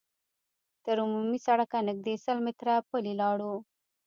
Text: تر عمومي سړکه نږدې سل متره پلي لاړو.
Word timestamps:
تر 0.85 0.95
عمومي 1.03 1.39
سړکه 1.47 1.77
نږدې 1.89 2.15
سل 2.25 2.37
متره 2.45 2.75
پلي 2.89 3.13
لاړو. 3.21 3.55